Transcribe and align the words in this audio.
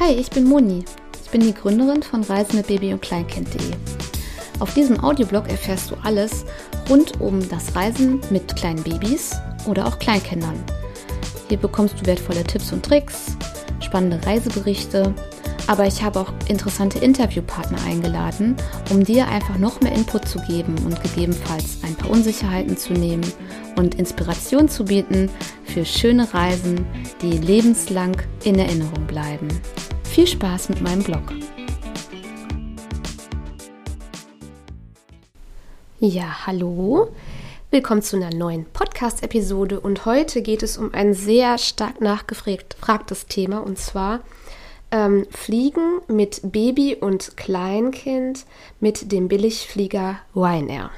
Hi, 0.00 0.12
ich 0.12 0.30
bin 0.30 0.44
Moni. 0.44 0.84
Ich 1.24 1.30
bin 1.30 1.40
die 1.40 1.52
Gründerin 1.52 2.04
von 2.04 2.22
Reisen 2.22 2.54
mit 2.54 2.68
Baby 2.68 2.92
und 2.92 3.02
Kleinkind.de. 3.02 3.72
Auf 4.60 4.72
diesem 4.72 5.02
Audioblog 5.02 5.48
erfährst 5.48 5.90
du 5.90 5.96
alles 6.04 6.44
rund 6.88 7.20
um 7.20 7.46
das 7.48 7.74
Reisen 7.74 8.20
mit 8.30 8.54
kleinen 8.54 8.80
Babys 8.84 9.34
oder 9.66 9.84
auch 9.88 9.98
Kleinkindern. 9.98 10.62
Hier 11.48 11.58
bekommst 11.58 12.00
du 12.00 12.06
wertvolle 12.06 12.44
Tipps 12.44 12.72
und 12.72 12.84
Tricks, 12.84 13.36
spannende 13.80 14.24
Reiseberichte, 14.24 15.12
aber 15.66 15.84
ich 15.88 16.00
habe 16.00 16.20
auch 16.20 16.32
interessante 16.46 17.00
Interviewpartner 17.00 17.82
eingeladen, 17.84 18.54
um 18.90 19.02
dir 19.02 19.26
einfach 19.26 19.58
noch 19.58 19.80
mehr 19.80 19.92
Input 19.92 20.28
zu 20.28 20.38
geben 20.42 20.76
und 20.86 21.02
gegebenenfalls 21.02 21.78
ein 21.82 21.96
paar 21.96 22.10
Unsicherheiten 22.10 22.76
zu 22.76 22.92
nehmen 22.92 23.26
und 23.74 23.96
Inspiration 23.96 24.68
zu 24.68 24.84
bieten 24.84 25.28
für 25.64 25.84
schöne 25.84 26.32
Reisen, 26.32 26.86
die 27.20 27.32
lebenslang 27.32 28.16
in 28.44 28.60
Erinnerung 28.60 29.04
bleiben. 29.08 29.48
Viel 30.10 30.26
Spaß 30.26 30.70
mit 30.70 30.80
meinem 30.80 31.02
Blog. 31.02 31.22
Ja, 36.00 36.46
hallo. 36.46 37.08
Willkommen 37.70 38.02
zu 38.02 38.16
einer 38.16 38.34
neuen 38.34 38.64
Podcast-Episode 38.64 39.78
und 39.78 40.06
heute 40.06 40.42
geht 40.42 40.62
es 40.62 40.76
um 40.76 40.92
ein 40.92 41.14
sehr 41.14 41.56
stark 41.58 42.00
nachgefragtes 42.00 43.26
Thema 43.26 43.58
und 43.58 43.78
zwar 43.78 44.20
ähm, 44.90 45.26
Fliegen 45.30 46.00
mit 46.08 46.40
Baby 46.42 46.96
und 46.96 47.36
Kleinkind 47.36 48.44
mit 48.80 49.12
dem 49.12 49.28
Billigflieger 49.28 50.18
Ryanair. 50.34 50.90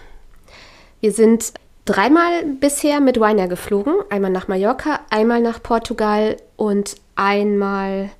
Wir 1.00 1.12
sind 1.12 1.52
dreimal 1.84 2.44
bisher 2.44 3.00
mit 3.00 3.18
Ryanair 3.18 3.48
geflogen, 3.48 3.94
einmal 4.08 4.30
nach 4.30 4.48
Mallorca, 4.48 5.00
einmal 5.10 5.42
nach 5.42 5.62
Portugal 5.62 6.36
und 6.56 6.94
einmal 7.16 8.10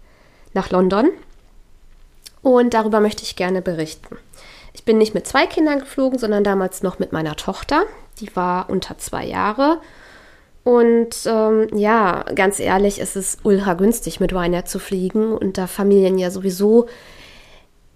nach 0.53 0.71
London. 0.71 1.11
Und 2.43 2.75
darüber 2.75 3.01
möchte 3.01 3.23
ich 3.23 3.37
gerne 3.37 3.63
berichten. 3.63 4.17
Ich 4.73 4.85
bin 4.85 4.99
nicht 4.99 5.15
mit 5.15 5.27
zwei 5.27 5.47
Kindern 5.47 5.81
geflogen, 5.81 6.19
sondern 6.19 6.45
damals 6.45 6.83
noch 6.83 6.99
mit 6.99 7.13
meiner 7.13 7.37
Tochter. 7.37 7.85
Die 8.19 8.35
war 8.37 8.71
unter 8.71 8.99
zwei 8.99 9.25
Jahre. 9.27 9.81
Und 10.63 11.17
ähm, 11.27 11.69
ja, 11.75 12.25
ganz 12.35 12.61
ehrlich, 12.61 13.01
es 13.01 13.17
ist 13.17 13.41
ultra 13.45 13.75
günstig, 13.75 14.21
mit 14.21 14.33
Ryanair 14.33 14.65
zu 14.65 14.79
fliegen. 14.79 15.33
Und 15.33 15.59
da 15.59 15.67
Familien 15.67 16.19
ja 16.19 16.31
sowieso 16.31 16.87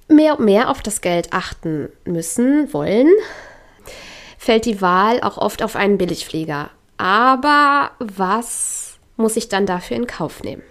mehr 0.09 0.39
und 0.39 0.45
mehr 0.45 0.71
auf 0.71 0.83
das 0.83 1.01
Geld 1.01 1.33
achten 1.33 1.89
müssen, 2.05 2.73
wollen, 2.73 3.09
fällt 4.39 4.67
die 4.67 4.81
Wahl 4.81 5.23
auch 5.23 5.39
oft 5.39 5.63
auf 5.63 5.77
einen 5.77 5.99
Billigflieger. 5.99 6.71
Aber 6.97 7.93
was 7.99 8.99
muss 9.17 9.37
ich 9.37 9.49
dann 9.49 9.67
dafür 9.67 9.97
in 9.97 10.07
Kauf 10.07 10.43
nehmen? 10.43 10.63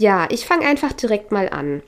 Ja, 0.00 0.26
ich 0.30 0.46
fange 0.46 0.66
einfach 0.66 0.94
direkt 0.94 1.30
mal 1.30 1.50
an. 1.50 1.82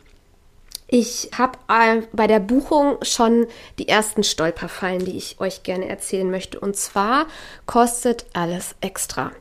Ich 0.86 1.30
habe 1.38 1.58
äh, 1.68 2.02
bei 2.12 2.26
der 2.26 2.40
Buchung 2.40 2.98
schon 3.00 3.46
die 3.78 3.88
ersten 3.88 4.22
Stolperfallen, 4.22 5.06
die 5.06 5.16
ich 5.16 5.40
euch 5.40 5.62
gerne 5.62 5.88
erzählen 5.88 6.30
möchte. 6.30 6.60
Und 6.60 6.76
zwar 6.76 7.24
kostet 7.64 8.26
alles 8.34 8.74
extra. 8.82 9.32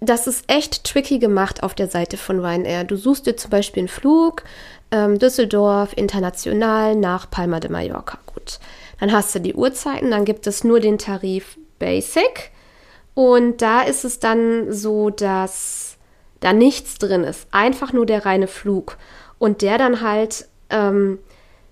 Das 0.00 0.26
ist 0.26 0.44
echt 0.46 0.84
tricky 0.84 1.18
gemacht 1.18 1.62
auf 1.62 1.74
der 1.74 1.88
Seite 1.88 2.18
von 2.18 2.38
Ryanair. 2.44 2.84
Du 2.84 2.96
suchst 2.96 3.24
dir 3.24 3.34
zum 3.38 3.50
Beispiel 3.50 3.80
einen 3.80 3.88
Flug 3.88 4.44
ähm, 4.90 5.18
Düsseldorf 5.18 5.94
international 5.96 6.94
nach 6.94 7.30
Palma 7.30 7.60
de 7.60 7.70
Mallorca. 7.70 8.18
Gut, 8.26 8.58
dann 9.00 9.10
hast 9.10 9.34
du 9.34 9.38
die 9.38 9.54
Uhrzeiten, 9.54 10.10
dann 10.10 10.26
gibt 10.26 10.46
es 10.46 10.64
nur 10.64 10.80
den 10.80 10.98
Tarif 10.98 11.56
Basic. 11.78 12.50
Und 13.14 13.62
da 13.62 13.80
ist 13.80 14.04
es 14.04 14.20
dann 14.20 14.70
so, 14.70 15.08
dass 15.08 15.93
da 16.44 16.52
nichts 16.52 16.98
drin 16.98 17.24
ist. 17.24 17.48
Einfach 17.52 17.92
nur 17.92 18.06
der 18.06 18.26
reine 18.26 18.46
Flug 18.46 18.98
und 19.38 19.62
der 19.62 19.78
dann 19.78 20.00
halt 20.00 20.46
ähm, 20.70 21.18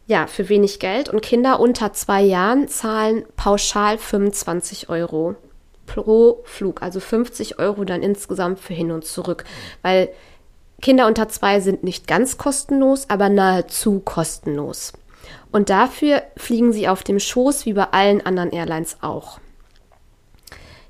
ja 0.07 0.27
für 0.27 0.49
wenig 0.49 0.79
Geld 0.79 1.09
und 1.09 1.23
Kinder 1.23 1.61
unter 1.61 1.93
zwei 1.93 2.23
Jahren 2.23 2.69
zahlen 2.69 3.25
pauschal 3.37 3.99
25 3.99 4.89
Euro 4.89 5.37
pro 5.87 6.41
Flug, 6.45 6.83
also 6.83 7.01
50 7.01 7.59
Euro 7.59 7.85
dann 7.85 8.03
insgesamt 8.03 8.61
für 8.61 8.73
hin 8.73 8.93
und 8.93 9.05
zurück, 9.05 9.45
weil 9.83 10.09
Kinder 10.81 11.07
unter 11.07 11.29
zwei 11.29 11.61
sind 11.61 11.85
nicht 11.85 12.09
ganz 12.09 12.39
kostenlos, 12.39 13.09
aber 13.09 13.29
nahezu 13.29 14.01
kostenlos. 14.01 14.93
Und 15.53 15.71
dafür 15.71 16.23
fliegen 16.37 16.73
sie 16.73 16.89
auf 16.89 17.05
dem 17.05 17.21
Schoß 17.21 17.67
wie 17.67 17.75
bei 17.75 17.85
allen 17.93 18.25
anderen 18.25 18.51
Airlines 18.51 18.97
auch. 19.03 19.39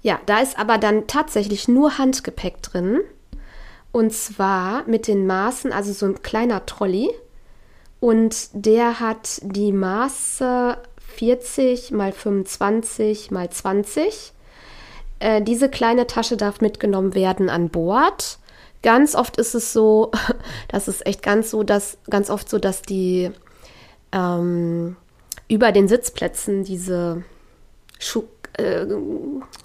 Ja, 0.02 0.20
da 0.26 0.40
ist 0.40 0.58
aber 0.58 0.78
dann 0.78 1.06
tatsächlich 1.08 1.68
nur 1.68 1.98
Handgepäck 1.98 2.62
drin. 2.62 3.00
Und 3.92 4.12
zwar 4.12 4.84
mit 4.88 5.06
den 5.06 5.26
Maßen, 5.26 5.72
also 5.72 5.92
so 5.92 6.06
ein 6.06 6.22
kleiner 6.22 6.66
Trolley. 6.66 7.10
Und 8.00 8.48
der 8.52 8.98
hat 8.98 9.40
die 9.42 9.70
Maße 9.70 10.78
40 11.16 11.92
mal 11.92 12.10
25 12.10 13.30
mal 13.30 13.48
20. 13.50 14.32
Äh, 15.18 15.42
diese 15.42 15.68
kleine 15.68 16.06
Tasche 16.06 16.36
darf 16.36 16.60
mitgenommen 16.60 17.14
werden 17.14 17.48
an 17.48 17.68
Bord. 17.68 18.38
Ganz 18.82 19.14
oft 19.14 19.36
ist 19.36 19.54
es 19.54 19.72
so, 19.72 20.10
das 20.68 20.88
ist 20.88 21.06
echt 21.06 21.22
ganz 21.22 21.50
so, 21.50 21.62
dass 21.62 21.98
ganz 22.10 22.30
oft 22.30 22.48
so, 22.48 22.58
dass 22.58 22.82
die 22.82 23.30
ähm, 24.10 24.96
über 25.48 25.70
den 25.70 25.86
Sitzplätzen 25.86 26.64
diese 26.64 27.24
Schuh, 27.98 28.24
äh, 28.54 28.86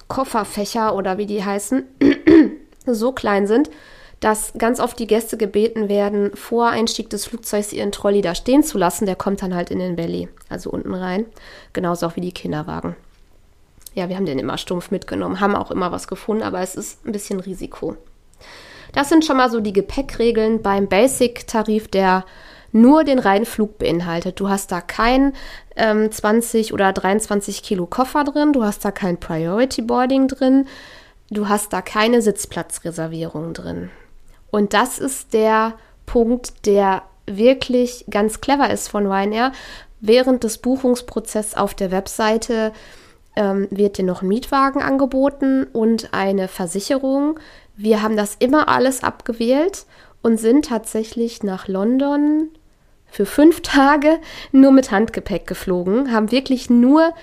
Kofferfächer 0.08 0.96
oder 0.96 1.18
wie 1.18 1.26
die 1.26 1.44
heißen, 1.44 1.86
so 2.86 3.14
klein 3.14 3.48
sind, 3.48 3.70
dass 4.19 4.53
ganz 4.57 4.79
oft 4.79 4.97
die 4.97 5.07
Gäste 5.07 5.38
gebeten 5.38 5.89
werden, 5.89 6.35
vor 6.35 6.69
Einstieg 6.69 7.09
des 7.09 7.25
Flugzeugs 7.25 7.72
ihren 7.72 7.91
Trolley 7.91 8.22
da 8.22 8.33
stehen 8.33 8.63
zu 8.63 8.78
lassen. 8.78 9.05
Der 9.05 9.16
kommt 9.16 9.41
dann 9.41 9.53
halt 9.53 9.69
in 9.69 9.79
den 9.79 9.95
Belly, 9.95 10.28
also 10.50 10.72
unten 10.72 10.94
rein. 10.94 11.25
Genauso 11.73 12.07
auch 12.07 12.16
wie 12.16 12.22
die 12.22 12.31
Kinderwagen. 12.31 12.95
Ja, 13.94 14.09
wir 14.09 14.16
haben 14.16 14.25
den 14.25 14.39
immer 14.39 14.57
stumpf 14.57 14.91
mitgenommen, 14.91 15.39
haben 15.39 15.55
auch 15.55 15.72
immer 15.72 15.91
was 15.91 16.07
gefunden, 16.07 16.44
aber 16.44 16.61
es 16.61 16.75
ist 16.75 17.05
ein 17.05 17.11
bisschen 17.11 17.39
Risiko. 17.39 17.95
Das 18.94 19.09
sind 19.09 19.25
schon 19.25 19.38
mal 19.38 19.50
so 19.50 19.59
die 19.59 19.73
Gepäckregeln 19.73 20.61
beim 20.61 20.88
Basic-Tarif, 20.88 21.88
der 21.88 22.25
nur 22.72 23.03
den 23.03 23.19
reinen 23.19 23.45
Flug 23.45 23.78
beinhaltet. 23.78 24.39
Du 24.39 24.49
hast 24.49 24.72
da 24.72 24.81
kein 24.81 25.34
ähm, 25.75 26.11
20 26.11 26.73
oder 26.73 26.94
23 26.94 27.63
Kilo 27.63 27.85
Koffer 27.85 28.23
drin, 28.23 28.53
du 28.53 28.63
hast 28.63 28.84
da 28.85 28.91
kein 28.91 29.19
Priority 29.19 29.81
Boarding 29.81 30.28
drin, 30.28 30.67
du 31.29 31.47
hast 31.49 31.73
da 31.73 31.81
keine 31.81 32.22
Sitzplatzreservierung 32.22 33.53
drin. 33.53 33.89
Und 34.57 34.73
das 34.73 34.97
ist 34.97 35.35
der 35.35 35.75
Punkt, 36.07 36.66
der 36.66 37.03
wirklich 37.28 38.06
ganz 38.09 38.41
clever 38.41 38.72
ist 38.72 38.88
von 38.88 39.06
Ryanair. 39.06 39.51
Während 40.00 40.44
des 40.44 40.57
Buchungsprozesses 40.57 41.56
auf 41.56 41.75
der 41.75 41.91
Webseite 41.91 42.73
ähm, 43.35 43.67
wird 43.69 44.00
dir 44.00 44.03
noch 44.03 44.23
ein 44.23 44.28
Mietwagen 44.28 44.81
angeboten 44.81 45.67
und 45.73 46.12
eine 46.12 46.47
Versicherung. 46.47 47.40
Wir 47.75 48.01
haben 48.01 48.17
das 48.17 48.34
immer 48.40 48.67
alles 48.67 49.03
abgewählt 49.03 49.85
und 50.23 50.40
sind 50.40 50.66
tatsächlich 50.66 51.44
nach 51.44 51.67
London 51.67 52.50
für 53.06 53.28
fünf 53.28 53.62
Tage 53.62 54.17
nur 54.51 54.72
mit 54.72 54.90
Handgepäck 54.90 55.46
geflogen, 55.46 56.12
haben 56.12 56.31
wirklich 56.31 56.67
nur 56.67 57.13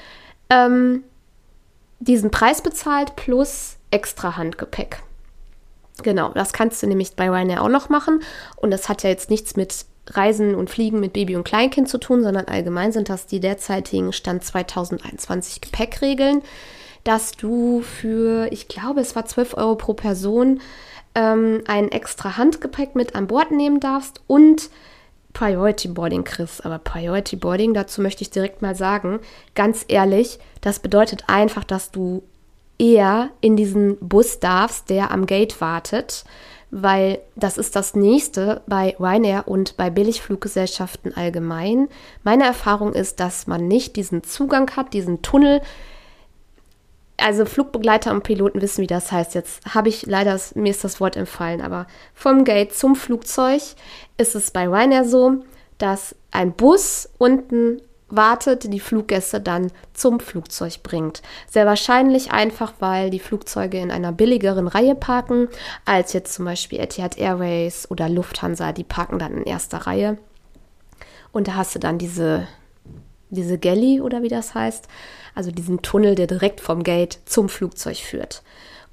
ähm, 0.51 1.03
diesen 1.99 2.31
Preis 2.31 2.63
bezahlt 2.63 3.17
plus 3.17 3.79
extra 3.91 4.37
Handgepäck. 4.37 5.03
Genau, 6.03 6.31
das 6.31 6.53
kannst 6.53 6.83
du 6.83 6.87
nämlich 6.87 7.15
bei 7.15 7.31
Ryanair 7.31 7.63
auch 7.63 7.69
noch 7.69 7.89
machen. 7.89 8.21
Und 8.57 8.71
das 8.71 8.89
hat 8.89 9.03
ja 9.03 9.11
jetzt 9.11 9.31
nichts 9.31 9.57
mit 9.57 9.87
Reisen 10.11 10.55
und 10.55 10.71
Fliegen 10.71 11.01
mit 11.01 11.13
Baby 11.13 11.37
und 11.37 11.45
Kleinkind 11.45 11.89
zu 11.89 11.99
tun, 11.99 12.23
sondern 12.23 12.47
allgemein 12.47 12.93
sind 12.93 13.09
das 13.09 13.27
die 13.27 13.41
derzeitigen 13.41 14.13
Stand 14.13 14.45
2021 14.45 15.61
Gepäckregeln, 15.61 16.43
dass 17.05 17.33
du 17.33 17.81
für, 17.83 18.49
ich 18.51 18.69
glaube, 18.69 19.01
es 19.01 19.17
war 19.17 19.25
12 19.25 19.57
Euro 19.57 19.77
pro 19.77 19.95
Person, 19.95 20.61
ähm, 21.15 21.63
ein 21.67 21.91
extra 21.91 22.37
Handgepäck 22.37 22.95
mit 22.95 23.15
an 23.15 23.29
Bord 23.29 23.51
nehmen 23.51 23.81
darfst 23.81 24.21
und 24.27 24.69
Priority 25.33 25.89
Boarding 25.89 26.25
kriegst. 26.25 26.65
Aber 26.65 26.79
Priority 26.79 27.37
Boarding, 27.37 27.73
dazu 27.73 28.01
möchte 28.01 28.23
ich 28.23 28.31
direkt 28.31 28.63
mal 28.63 28.75
sagen, 28.75 29.21
ganz 29.55 29.85
ehrlich, 29.89 30.39
das 30.61 30.81
bedeutet 30.81 31.25
einfach, 31.29 31.65
dass 31.65 31.91
du 31.91 32.23
eher 32.79 33.31
in 33.41 33.57
diesen 33.57 33.97
Bus 33.99 34.41
darfst, 34.41 34.91
der 34.91 35.11
am 35.11 35.27
Gate 35.27 35.61
wartet, 35.61 36.25
weil 36.71 37.21
das 37.37 37.57
ist 37.57 37.77
das 37.77 37.95
nächste 37.95 38.63
bei 38.67 38.97
Ryanair 38.99 39.47
und 39.47 39.77
bei 39.77 39.91
Billigfluggesellschaften 39.91 41.17
allgemein. 41.17 41.89
Meine 42.25 42.45
Erfahrung 42.45 42.93
ist, 42.93 43.21
dass 43.21 43.47
man 43.47 43.69
nicht 43.69 43.97
diesen 43.97 44.25
Zugang 44.25 44.71
hat, 44.77 44.93
diesen 44.93 45.23
Tunnel. 45.23 45.61
Also 47.17 47.45
Flugbegleiter 47.45 48.11
und 48.11 48.25
Piloten 48.25 48.61
wissen, 48.61 48.83
wie 48.83 48.89
das 48.89 49.13
heißt. 49.13 49.37
Jetzt 49.37 49.73
habe 49.73 49.89
ich 49.89 50.05
leider, 50.07 50.39
mir 50.57 50.71
ist 50.71 50.83
das 50.83 51.01
Wort 51.01 51.15
entfallen, 51.17 51.61
aber 51.61 51.87
vom 52.13 52.43
Gate 52.43 52.75
zum 52.75 52.97
Flugzeug 52.97 53.63
ist 54.17 54.35
es 54.35 54.51
bei 54.51 54.67
Ryanair 54.67 55.05
so, 55.05 55.45
dass 55.79 56.17
ein 56.33 56.53
Bus 56.53 57.09
unten 57.19 57.81
wartet, 58.17 58.73
die 58.73 58.81
Fluggäste 58.81 59.41
dann 59.41 59.71
zum 59.93 60.21
Flugzeug 60.21 60.83
bringt. 60.83 61.23
Sehr 61.49 61.67
wahrscheinlich 61.67 62.33
einfach, 62.33 62.75
weil 62.81 63.11
die 63.11 63.19
Flugzeuge 63.19 63.79
in 63.79 63.91
einer 63.91 64.13
billigeren 64.13 64.69
Reihe 64.69 64.95
parken, 64.95 65.49
als 65.85 66.13
jetzt 66.13 66.35
zum 66.35 66.45
Beispiel 66.45 66.81
Etihad 66.81 67.19
Airways 67.19 67.91
oder 67.91 68.09
Lufthansa, 68.09 68.73
die 68.73 68.85
parken 68.85 69.19
dann 69.19 69.39
in 69.39 69.45
erster 69.45 69.79
Reihe. 69.79 70.19
Und 71.33 71.49
da 71.49 71.55
hast 71.55 71.75
du 71.75 71.79
dann 71.79 71.99
diese, 71.99 72.47
diese 73.31 73.59
Galley 73.59 74.01
oder 74.01 74.23
wie 74.23 74.29
das 74.29 74.55
heißt, 74.55 74.87
also 75.35 75.51
diesen 75.51 75.83
Tunnel, 75.83 76.15
der 76.15 76.27
direkt 76.27 76.61
vom 76.61 76.83
Gate 76.85 77.19
zum 77.25 77.49
Flugzeug 77.49 77.97
führt. 77.97 78.43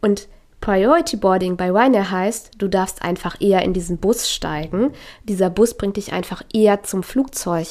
Und 0.01 0.27
Priority 0.61 1.17
Boarding 1.17 1.57
bei 1.57 1.71
Ryanair 1.71 2.11
heißt, 2.11 2.51
du 2.59 2.67
darfst 2.67 3.01
einfach 3.01 3.41
eher 3.41 3.63
in 3.63 3.73
diesen 3.73 3.97
Bus 3.97 4.31
steigen. 4.31 4.91
Dieser 5.23 5.49
Bus 5.49 5.73
bringt 5.73 5.97
dich 5.97 6.13
einfach 6.13 6.43
eher 6.53 6.83
zum 6.83 7.01
Flugzeug. 7.01 7.67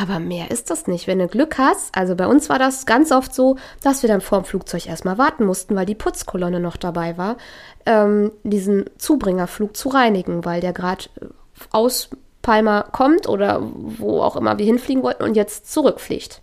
Aber 0.00 0.20
mehr 0.20 0.52
ist 0.52 0.70
das 0.70 0.86
nicht. 0.86 1.08
Wenn 1.08 1.18
du 1.18 1.26
Glück 1.26 1.58
hast, 1.58 1.92
also 1.92 2.14
bei 2.14 2.28
uns 2.28 2.48
war 2.48 2.60
das 2.60 2.86
ganz 2.86 3.10
oft 3.10 3.34
so, 3.34 3.56
dass 3.82 4.02
wir 4.02 4.08
dann 4.08 4.20
vor 4.20 4.40
dem 4.40 4.44
Flugzeug 4.44 4.86
erstmal 4.86 5.18
warten 5.18 5.44
mussten, 5.44 5.74
weil 5.74 5.86
die 5.86 5.96
Putzkolonne 5.96 6.60
noch 6.60 6.76
dabei 6.76 7.18
war, 7.18 7.36
ähm, 7.84 8.30
diesen 8.44 8.84
Zubringerflug 8.96 9.76
zu 9.76 9.88
reinigen, 9.88 10.44
weil 10.44 10.60
der 10.60 10.72
gerade 10.72 11.06
äh, 11.20 11.26
aus 11.72 12.10
Palma 12.42 12.82
kommt 12.82 13.28
oder 13.28 13.60
wo 13.60 14.20
auch 14.20 14.36
immer 14.36 14.56
wir 14.58 14.66
hinfliegen 14.66 15.02
wollten 15.02 15.24
und 15.24 15.34
jetzt 15.34 15.72
zurückfliegt. 15.72 16.42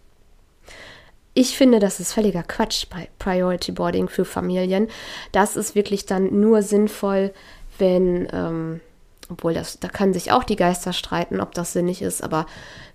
Ich 1.33 1.57
finde, 1.57 1.79
das 1.79 2.01
ist 2.01 2.11
völliger 2.11 2.43
Quatsch 2.43 2.87
bei 2.89 3.07
Priority 3.19 3.71
Boarding 3.71 4.09
für 4.09 4.25
Familien. 4.25 4.89
Das 5.31 5.55
ist 5.55 5.75
wirklich 5.75 6.05
dann 6.05 6.41
nur 6.41 6.61
sinnvoll, 6.61 7.33
wenn, 7.77 8.27
ähm, 8.33 8.81
obwohl 9.29 9.53
das, 9.53 9.79
da 9.79 9.87
kann 9.87 10.13
sich 10.13 10.31
auch 10.31 10.43
die 10.43 10.55
Geister 10.55 10.93
streiten, 10.93 11.41
ob 11.41 11.53
das 11.53 11.73
sinnig 11.73 12.01
ist, 12.01 12.23
aber 12.23 12.45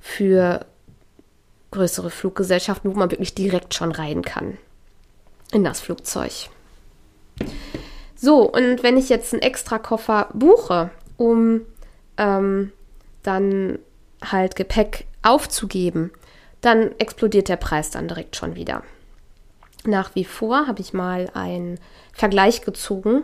für 0.01 0.65
größere 1.71 2.11
Fluggesellschaften, 2.11 2.93
wo 2.93 2.99
man 2.99 3.11
wirklich 3.11 3.35
direkt 3.35 3.75
schon 3.75 3.93
rein 3.93 4.23
kann 4.23 4.59
in 5.53 5.65
das 5.65 5.81
Flugzeug. 5.81 6.49
So, 8.17 8.43
und 8.43 8.83
wenn 8.83 8.97
ich 8.97 9.09
jetzt 9.09 9.33
einen 9.33 9.43
extra 9.43 9.79
Koffer 9.79 10.29
buche, 10.35 10.91
um 11.17 11.63
ähm, 12.17 12.73
dann 13.23 13.79
halt 14.23 14.57
Gepäck 14.57 15.07
aufzugeben, 15.23 16.11
dann 16.61 16.93
explodiert 16.99 17.49
der 17.49 17.57
Preis 17.57 17.91
dann 17.91 18.09
direkt 18.09 18.37
schon 18.37 18.55
wieder. 18.55 18.83
Nach 19.85 20.15
wie 20.15 20.25
vor 20.25 20.67
habe 20.67 20.81
ich 20.83 20.93
mal 20.93 21.31
einen 21.33 21.79
Vergleich 22.13 22.63
gezogen. 22.63 23.23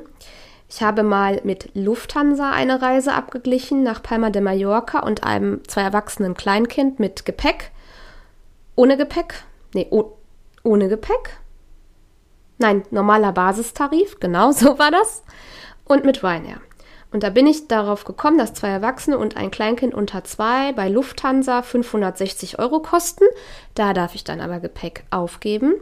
Ich 0.69 0.83
habe 0.83 1.03
mal 1.03 1.41
mit 1.45 1.71
Lufthansa 1.75 2.51
eine 2.51 2.83
Reise 2.83 3.13
abgeglichen 3.13 3.83
nach 3.83 4.03
Palma 4.03 4.31
de 4.31 4.43
Mallorca 4.43 5.01
und 5.01 5.23
einem 5.23 5.67
zwei 5.69 5.83
erwachsenen 5.83 6.35
Kleinkind 6.35 6.99
mit 6.99 7.25
Gepäck. 7.25 7.71
Ohne 8.75 8.97
Gepäck? 8.97 9.45
Nee, 9.75 9.87
oh, 9.91 10.17
ohne 10.65 10.89
Gepäck? 10.89 11.39
Nein, 12.59 12.83
normaler 12.91 13.33
Basistarif, 13.33 14.17
genau 14.21 14.51
so 14.51 14.79
war 14.79 14.91
das. 14.91 15.23
Und 15.85 16.05
mit 16.05 16.25
Ryanair. 16.25 16.61
Und 17.13 17.23
da 17.23 17.31
bin 17.31 17.47
ich 17.47 17.69
darauf 17.69 18.05
gekommen, 18.05 18.37
dass 18.37 18.53
zwei 18.53 18.69
Erwachsene 18.69 19.17
und 19.17 19.37
ein 19.37 19.53
Kleinkind 19.53 19.95
unter 19.95 20.25
zwei 20.25 20.73
bei 20.73 20.89
Lufthansa 20.89 21.63
560 21.63 22.59
Euro 22.59 22.81
kosten. 22.81 23.25
Da 23.75 23.93
darf 23.93 24.17
ich 24.17 24.25
dann 24.25 24.41
aber 24.41 24.59
Gepäck 24.59 25.05
aufgeben. 25.11 25.75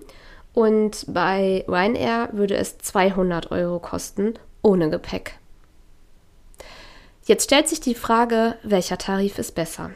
Und 0.53 1.07
bei 1.09 1.65
Ryanair 1.67 2.29
würde 2.33 2.57
es 2.57 2.77
200 2.79 3.51
Euro 3.51 3.81
kosten 3.81 4.35
ohne 4.65 4.91
Gepäck. 4.91 5.39
Jetzt 7.25 7.45
stellt 7.45 7.69
sich 7.69 7.81
die 7.81 7.95
Frage, 7.95 8.57
welcher 8.65 8.99
Tarif 8.99 9.39
ist 9.39 9.55
besser? 9.55 9.91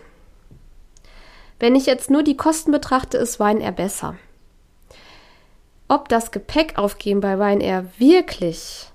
Wenn 1.58 1.74
ich 1.74 1.86
jetzt 1.86 2.10
nur 2.10 2.22
die 2.22 2.36
Kosten 2.36 2.70
betrachte, 2.70 3.18
ist 3.18 3.40
Ryanair 3.40 3.72
besser. 3.72 4.16
Ob 5.88 6.08
das 6.08 6.30
Gepäck 6.30 6.78
aufgeben 6.78 7.20
bei 7.20 7.34
Ryanair 7.34 7.86
wirklich 7.98 8.90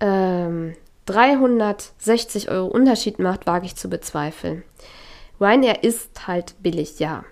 ähm, 0.00 0.74
360 1.06 2.50
Euro 2.50 2.66
Unterschied 2.66 3.18
macht, 3.18 3.46
wage 3.46 3.66
ich 3.66 3.76
zu 3.76 3.88
bezweifeln. 3.88 4.62
Ryanair 5.40 5.84
ist 5.84 6.26
halt 6.26 6.54
billig, 6.62 6.98
ja. 6.98 7.24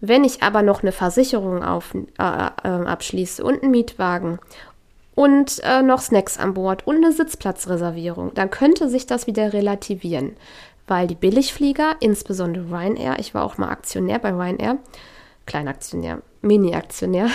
Wenn 0.00 0.24
ich 0.24 0.42
aber 0.42 0.62
noch 0.62 0.82
eine 0.82 0.92
Versicherung 0.92 1.64
auf, 1.64 1.94
äh, 1.94 2.02
äh, 2.18 2.68
abschließe 2.68 3.42
und 3.42 3.62
einen 3.62 3.70
Mietwagen 3.70 4.38
und 5.16 5.60
äh, 5.64 5.82
noch 5.82 6.00
Snacks 6.00 6.38
an 6.38 6.54
Bord 6.54 6.86
und 6.86 6.96
eine 6.96 7.10
Sitzplatzreservierung, 7.10 8.34
dann 8.34 8.50
könnte 8.50 8.88
sich 8.88 9.06
das 9.06 9.26
wieder 9.26 9.52
relativieren, 9.52 10.36
weil 10.86 11.08
die 11.08 11.16
Billigflieger, 11.16 11.96
insbesondere 11.98 12.66
Ryanair, 12.66 13.18
ich 13.18 13.34
war 13.34 13.42
auch 13.42 13.58
mal 13.58 13.70
Aktionär 13.70 14.20
bei 14.20 14.30
Ryanair, 14.30 14.76
Kleinaktionär, 15.46 16.20
Mini-Aktionär, 16.42 17.28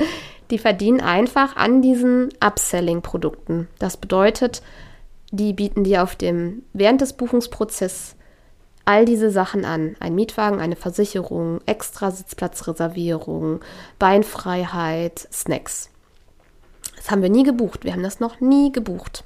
die 0.50 0.58
verdienen 0.58 1.02
einfach 1.02 1.56
an 1.56 1.82
diesen 1.82 2.30
Upselling-Produkten. 2.40 3.68
Das 3.78 3.98
bedeutet, 3.98 4.62
die 5.30 5.52
bieten 5.52 5.84
dir 5.84 6.02
auf 6.02 6.16
dem, 6.16 6.62
während 6.72 7.02
des 7.02 7.12
Buchungsprozesses 7.12 8.16
all 8.86 9.04
diese 9.04 9.30
Sachen 9.30 9.66
an. 9.66 9.96
Ein 10.00 10.14
Mietwagen, 10.14 10.60
eine 10.60 10.76
Versicherung, 10.76 11.60
extra 11.66 12.10
Sitzplatzreservierung, 12.10 13.60
Beinfreiheit, 13.98 15.28
Snacks. 15.30 15.90
Das 17.06 17.12
haben 17.12 17.22
wir 17.22 17.30
nie 17.30 17.44
gebucht. 17.44 17.84
Wir 17.84 17.92
haben 17.92 18.02
das 18.02 18.18
noch 18.18 18.40
nie 18.40 18.72
gebucht. 18.72 19.22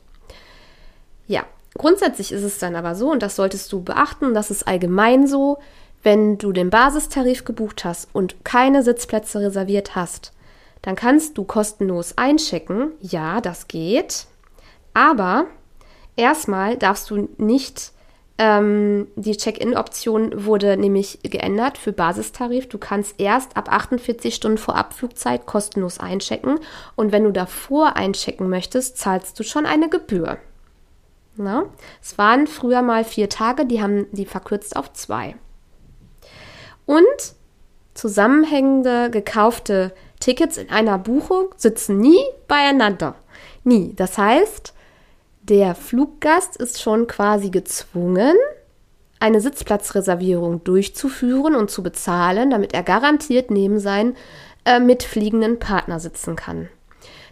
Ja, 1.26 1.44
grundsätzlich 1.78 2.30
ist 2.30 2.42
es 2.42 2.58
dann 2.58 2.76
aber 2.76 2.94
so, 2.94 3.10
und 3.10 3.22
das 3.22 3.36
solltest 3.36 3.72
du 3.72 3.82
beachten, 3.82 4.34
das 4.34 4.50
ist 4.50 4.68
allgemein 4.68 5.26
so, 5.26 5.58
wenn 6.02 6.36
du 6.36 6.52
den 6.52 6.68
Basistarif 6.68 7.44
gebucht 7.44 7.84
hast 7.84 8.08
und 8.12 8.44
keine 8.44 8.82
Sitzplätze 8.82 9.40
reserviert 9.40 9.94
hast, 9.94 10.32
dann 10.82 10.94
kannst 10.94 11.38
du 11.38 11.44
kostenlos 11.44 12.18
einchecken. 12.18 12.92
Ja, 13.00 13.40
das 13.40 13.66
geht. 13.66 14.26
Aber 14.92 15.46
Erstmal 16.20 16.76
darfst 16.76 17.08
du 17.08 17.30
nicht, 17.38 17.92
ähm, 18.42 19.08
die 19.16 19.36
Check-in-Option 19.36 20.46
wurde 20.46 20.78
nämlich 20.78 21.18
geändert 21.22 21.76
für 21.76 21.92
Basistarif. 21.92 22.70
Du 22.70 22.78
kannst 22.78 23.20
erst 23.20 23.54
ab 23.54 23.70
48 23.70 24.34
Stunden 24.34 24.56
vor 24.56 24.76
Abflugzeit 24.76 25.44
kostenlos 25.44 26.00
einchecken. 26.00 26.58
Und 26.96 27.12
wenn 27.12 27.24
du 27.24 27.32
davor 27.32 27.96
einchecken 27.96 28.48
möchtest, 28.48 28.96
zahlst 28.96 29.38
du 29.38 29.42
schon 29.42 29.66
eine 29.66 29.90
Gebühr. 29.90 30.38
Na? 31.36 31.64
Es 32.00 32.16
waren 32.16 32.46
früher 32.46 32.80
mal 32.80 33.04
vier 33.04 33.28
Tage, 33.28 33.66
die 33.66 33.82
haben 33.82 34.06
die 34.12 34.24
verkürzt 34.24 34.74
auf 34.74 34.90
zwei. 34.94 35.36
Und 36.86 37.34
zusammenhängende, 37.92 39.10
gekaufte 39.10 39.92
Tickets 40.18 40.56
in 40.56 40.70
einer 40.70 40.96
Buchung 40.96 41.54
sitzen 41.58 41.98
nie 41.98 42.24
beieinander. 42.48 43.16
Nie. 43.64 43.92
Das 43.94 44.16
heißt, 44.16 44.72
der 45.42 45.74
Fluggast 45.74 46.56
ist 46.56 46.80
schon 46.80 47.06
quasi 47.06 47.50
gezwungen, 47.50 48.34
eine 49.18 49.40
Sitzplatzreservierung 49.40 50.64
durchzuführen 50.64 51.54
und 51.54 51.70
zu 51.70 51.82
bezahlen, 51.82 52.50
damit 52.50 52.72
er 52.72 52.82
garantiert 52.82 53.50
neben 53.50 53.78
seinen 53.78 54.16
äh, 54.64 54.80
mitfliegenden 54.80 55.58
Partner 55.58 56.00
sitzen 56.00 56.36
kann. 56.36 56.68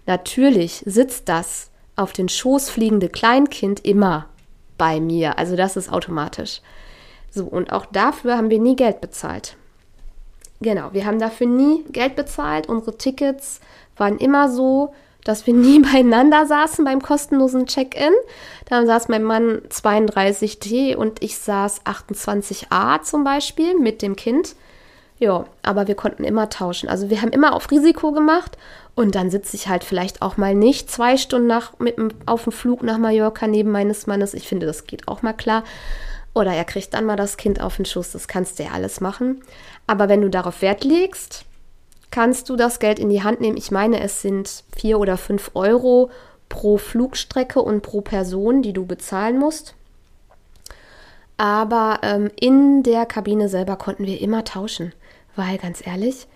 Natürlich 0.07 0.83
sitzt 0.87 1.29
das 1.29 1.71
auf 1.97 2.13
den 2.13 2.29
Schoß 2.29 2.71
fliegende 2.71 3.09
Kleinkind 3.09 3.85
immer 3.85 4.27
bei 4.77 5.01
mir, 5.01 5.39
also 5.39 5.57
das 5.57 5.77
ist 5.77 5.93
automatisch. 5.93 6.61
So, 7.31 7.45
und 7.45 7.73
auch 7.73 7.87
dafür 7.87 8.37
haben 8.37 8.51
wir 8.51 8.59
nie 8.59 8.77
Geld 8.77 9.01
bezahlt. 9.01 9.57
Genau, 10.61 10.93
wir 10.93 11.05
haben 11.07 11.19
dafür 11.19 11.47
nie 11.47 11.85
Geld 11.91 12.17
bezahlt. 12.17 12.69
Unsere 12.69 12.97
Tickets 12.97 13.61
waren 13.97 14.19
immer 14.19 14.51
so, 14.51 14.95
dass 15.29 15.47
wir 15.47 15.53
nie 15.53 15.79
beieinander 15.93 16.47
saßen 16.47 16.85
beim 16.85 17.03
kostenlosen 17.03 17.67
Check-in. 17.67 18.13
Da 18.65 18.85
saß 18.87 19.09
mein 19.09 19.23
Mann 19.23 19.61
32D 19.69 20.97
und 20.97 21.23
ich 21.23 21.39
saß 21.39 21.83
28a 21.85 23.03
zum 23.03 23.25
Beispiel 23.25 23.79
mit 23.79 24.01
dem 24.01 24.17
Kind. 24.17 24.57
Ja, 25.19 25.45
aber 25.63 25.87
wir 25.87 25.97
konnten 25.97 26.25
immer 26.25 26.49
tauschen. 26.49 26.89
Also 26.89 27.11
wir 27.11 27.21
haben 27.21 27.33
immer 27.33 27.53
auf 27.53 27.71
Risiko 27.71 28.13
gemacht 28.13 28.57
und 28.95 29.15
dann 29.15 29.31
sitze 29.31 29.57
ich 29.57 29.69
halt 29.69 29.85
vielleicht 29.85 30.23
auch 30.23 30.37
mal 30.37 30.55
nicht 30.55 30.91
zwei 30.91 31.17
Stunden 31.17 31.49
nach, 31.49 31.79
mit, 31.79 31.97
auf 32.25 32.45
dem 32.45 32.53
Flug 32.53 32.83
nach 32.83 32.99
Mallorca 32.99 33.47
neben 33.47 33.71
meines 33.71 34.07
Mannes. 34.07 34.33
Ich 34.33 34.49
finde, 34.49 34.67
das 34.67 34.87
geht 34.87 35.09
auch 35.09 35.23
mal 35.23 35.35
klar. 35.35 35.65
Oder 36.35 36.53
er 36.53 36.65
kriegt 36.65 36.95
dann 36.95 37.05
mal 37.05 37.17
das 37.17 37.37
Kind 37.37 37.61
auf 37.61 37.77
den 37.77 37.85
Schuss. 37.85 38.13
Das 38.13 38.29
kannst 38.29 38.59
du 38.59 38.63
ja 38.63 38.71
alles 38.71 39.01
machen. 39.01 39.43
Aber 39.87 40.09
wenn 40.09 40.23
du 40.23 40.31
darauf 40.31 40.63
Wert 40.63 40.85
legst, 40.85 41.45
kannst 42.11 42.49
du 42.49 42.57
das 42.57 42.79
Geld 42.79 42.99
in 42.99 43.11
die 43.11 43.23
Hand 43.23 43.41
nehmen. 43.41 43.57
Ich 43.57 43.71
meine, 43.71 44.01
es 44.01 44.23
sind 44.23 44.65
vier 44.77 44.99
oder 44.99 45.17
fünf 45.17 45.51
Euro 45.55 46.11
pro 46.49 46.79
Flugstrecke 46.79 47.61
und 47.61 47.83
pro 47.83 48.01
Person, 48.01 48.63
die 48.63 48.73
du 48.73 48.87
bezahlen 48.87 49.39
musst. 49.39 49.75
Aber 51.37 52.01
ähm, 52.03 52.31
in 52.39 52.83
der 52.83 53.07
Kabine 53.07 53.49
selber 53.49 53.77
konnten 53.77 54.07
wir 54.07 54.21
immer 54.21 54.45
tauschen, 54.45 54.93
weil 55.37 55.59
ganz 55.59 55.87
ehrlich, 55.87 56.27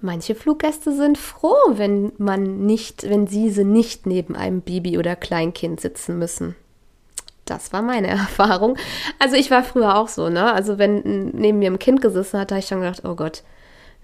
manche 0.00 0.34
Fluggäste 0.34 0.94
sind 0.94 1.16
froh, 1.16 1.56
wenn 1.70 2.12
man 2.18 2.66
nicht, 2.66 3.08
wenn 3.08 3.26
sie 3.26 3.48
nicht 3.64 4.06
neben 4.06 4.36
einem 4.36 4.60
Baby 4.60 4.98
oder 4.98 5.16
Kleinkind 5.16 5.80
sitzen 5.80 6.18
müssen. 6.18 6.54
Das 7.46 7.72
war 7.72 7.80
meine 7.80 8.08
Erfahrung. 8.08 8.76
Also 9.18 9.36
ich 9.36 9.50
war 9.50 9.64
früher 9.64 9.96
auch 9.96 10.08
so, 10.08 10.28
ne? 10.28 10.52
Also 10.52 10.78
wenn 10.78 11.30
neben 11.30 11.58
mir 11.58 11.70
ein 11.70 11.78
Kind 11.78 12.02
gesessen 12.02 12.38
hat, 12.38 12.52
habe 12.52 12.58
ich 12.58 12.66
schon 12.66 12.80
gedacht, 12.80 13.02
oh 13.04 13.14
Gott. 13.14 13.42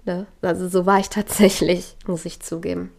Ne? 0.05 0.25
Also 0.41 0.67
so 0.67 0.85
war 0.85 0.99
ich 0.99 1.09
tatsächlich, 1.09 1.95
muss 2.07 2.25
ich 2.25 2.39
zugeben. 2.39 2.91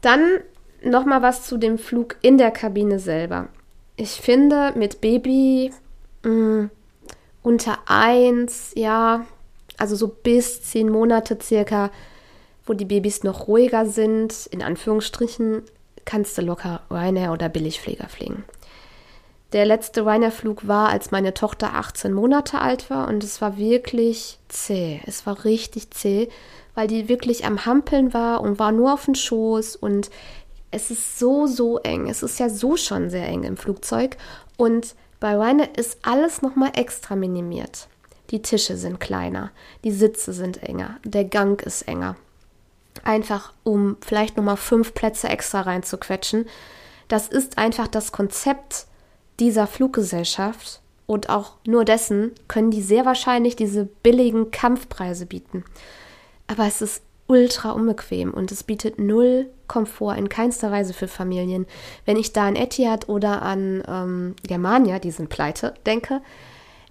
Dann 0.00 0.40
noch 0.82 1.04
mal 1.06 1.22
was 1.22 1.44
zu 1.44 1.56
dem 1.56 1.78
Flug 1.78 2.16
in 2.22 2.38
der 2.38 2.50
Kabine 2.50 2.98
selber. 2.98 3.48
Ich 3.96 4.12
finde 4.12 4.72
mit 4.76 5.00
Baby 5.00 5.72
mh, 6.22 6.30
mm, 6.30 6.70
unter 7.42 7.78
eins, 7.86 8.72
ja, 8.74 9.26
also 9.76 9.96
so 9.96 10.08
bis 10.08 10.62
zehn 10.62 10.88
Monate 10.88 11.38
circa, 11.40 11.90
wo 12.66 12.72
die 12.72 12.86
Babys 12.86 13.22
noch 13.22 13.48
ruhiger 13.48 13.86
sind, 13.86 14.46
in 14.46 14.62
Anführungsstrichen, 14.62 15.62
kannst 16.04 16.36
du 16.38 16.42
locker 16.42 16.82
Ryanair 16.90 17.32
oder 17.32 17.48
Billigpfleger 17.48 18.08
fliegen. 18.08 18.44
Der 19.54 19.64
letzte 19.64 20.04
Ryanair-Flug 20.04 20.66
war, 20.66 20.88
als 20.88 21.12
meine 21.12 21.32
Tochter 21.32 21.74
18 21.74 22.12
Monate 22.12 22.60
alt 22.60 22.90
war 22.90 23.06
und 23.06 23.22
es 23.22 23.40
war 23.40 23.56
wirklich 23.56 24.40
zäh. 24.48 25.00
Es 25.06 25.26
war 25.26 25.44
richtig 25.44 25.92
zäh, 25.92 26.28
weil 26.74 26.88
die 26.88 27.08
wirklich 27.08 27.44
am 27.44 27.64
Hampeln 27.64 28.12
war 28.12 28.40
und 28.40 28.58
war 28.58 28.72
nur 28.72 28.92
auf 28.92 29.04
dem 29.04 29.14
Schoß 29.14 29.76
und 29.76 30.10
es 30.72 30.90
ist 30.90 31.20
so, 31.20 31.46
so 31.46 31.78
eng. 31.78 32.08
Es 32.08 32.24
ist 32.24 32.40
ja 32.40 32.48
so 32.48 32.76
schon 32.76 33.10
sehr 33.10 33.28
eng 33.28 33.44
im 33.44 33.56
Flugzeug 33.56 34.16
und 34.56 34.96
bei 35.20 35.36
Ryanair 35.36 35.78
ist 35.78 35.98
alles 36.02 36.42
nochmal 36.42 36.72
extra 36.74 37.14
minimiert. 37.14 37.86
Die 38.30 38.42
Tische 38.42 38.76
sind 38.76 38.98
kleiner, 38.98 39.52
die 39.84 39.92
Sitze 39.92 40.32
sind 40.32 40.64
enger, 40.64 40.96
der 41.04 41.26
Gang 41.26 41.64
ist 41.64 41.82
enger. 41.82 42.16
Einfach 43.04 43.52
um 43.62 43.98
vielleicht 44.00 44.36
nochmal 44.36 44.56
fünf 44.56 44.94
Plätze 44.94 45.28
extra 45.28 45.60
reinzuquetschen. 45.60 46.46
Das 47.06 47.28
ist 47.28 47.56
einfach 47.56 47.86
das 47.86 48.10
Konzept 48.10 48.88
dieser 49.40 49.66
Fluggesellschaft 49.66 50.80
und 51.06 51.28
auch 51.28 51.52
nur 51.66 51.84
dessen 51.84 52.32
können 52.48 52.70
die 52.70 52.82
sehr 52.82 53.04
wahrscheinlich 53.04 53.56
diese 53.56 53.84
billigen 53.84 54.50
Kampfpreise 54.50 55.26
bieten. 55.26 55.64
Aber 56.46 56.66
es 56.66 56.80
ist 56.82 57.02
ultra 57.26 57.70
unbequem 57.72 58.32
und 58.32 58.52
es 58.52 58.62
bietet 58.62 58.98
null 58.98 59.46
Komfort 59.66 60.16
in 60.16 60.28
keinster 60.28 60.70
Weise 60.70 60.92
für 60.92 61.08
Familien. 61.08 61.66
Wenn 62.04 62.18
ich 62.18 62.32
da 62.32 62.46
an 62.46 62.56
Etihad 62.56 63.08
oder 63.08 63.42
an 63.42 63.82
ähm, 63.88 64.34
Germania, 64.46 64.98
die 64.98 65.10
sind 65.10 65.30
pleite, 65.30 65.74
denke, 65.86 66.20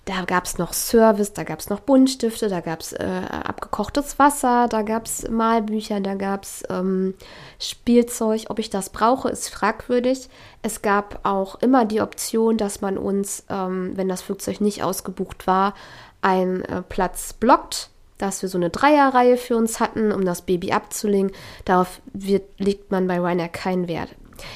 da 0.06 0.26
gab 0.26 0.46
es 0.46 0.58
noch 0.58 0.74
Service, 0.74 1.32
da 1.32 1.44
gab 1.44 1.60
es 1.60 1.70
noch 1.70 1.80
Buntstifte, 1.80 2.50
da 2.50 2.60
gab 2.60 2.82
es 2.82 2.92
äh, 2.92 3.22
abgekochtes 3.32 4.20
Wasser, 4.20 4.68
da 4.68 4.82
gab 4.82 5.06
es 5.06 5.30
Malbücher, 5.30 6.02
da 6.02 6.16
gab 6.16 6.44
es 6.44 6.64
ähm, 6.70 7.14
Spielzeug. 7.58 8.46
Ob 8.50 8.60
ich 8.60 8.70
das 8.70 8.90
brauche, 8.90 9.30
ist 9.30 9.48
fragwürdig. 9.48 10.28
Es 10.62 10.82
gab 10.82 11.22
auch 11.24 11.56
immer 11.62 11.86
die 11.86 12.02
Option, 12.02 12.58
dass 12.58 12.82
man 12.82 12.98
uns, 12.98 13.46
ähm, 13.50 13.94
wenn 13.96 14.10
das 14.10 14.22
Flugzeug 14.22 14.60
nicht 14.60 14.84
ausgebucht 14.84 15.48
war, 15.48 15.74
einen 16.22 16.64
äh, 16.64 16.82
Platz 16.82 17.32
blockt, 17.32 17.90
dass 18.18 18.42
wir 18.42 18.50
so 18.50 18.58
eine 18.58 18.70
Dreierreihe 18.70 19.38
für 19.38 19.56
uns 19.56 19.80
hatten, 19.80 20.12
um 20.12 20.26
das 20.26 20.42
Baby 20.42 20.74
abzulegen. 20.74 21.32
Darauf 21.64 22.02
wird, 22.12 22.44
legt 22.60 22.92
man 22.92 23.08
bei 23.08 23.20
Ryanair 23.20 23.50
keinen 23.50 23.88
Wert. 23.88 24.10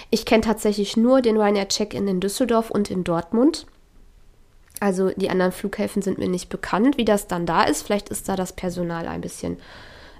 Ich 0.10 0.26
kenne 0.26 0.42
tatsächlich 0.42 0.98
nur 0.98 1.22
den 1.22 1.38
Ryanair 1.38 1.70
Check-in 1.70 2.08
in 2.10 2.20
Düsseldorf 2.20 2.70
und 2.70 2.92
in 2.92 3.06
Dortmund. 3.06 3.66
Also 4.80 5.10
die 5.16 5.30
anderen 5.30 5.52
Flughäfen 5.52 6.02
sind 6.02 6.18
mir 6.18 6.28
nicht 6.28 6.50
bekannt, 6.50 6.98
wie 6.98 7.06
das 7.06 7.28
dann 7.28 7.46
da 7.46 7.64
ist. 7.64 7.82
Vielleicht 7.82 8.10
ist 8.10 8.30
da 8.30 8.36
das 8.36 8.54
Personal 8.54 9.08
ein 9.08 9.22
bisschen 9.22 9.58